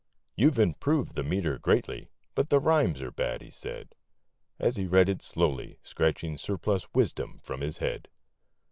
[0.35, 3.93] 'You've improved the metre greatly, but the rhymes are bad,' he said,
[4.57, 8.07] As he read it slowly, scratching surplus wisdom from his head.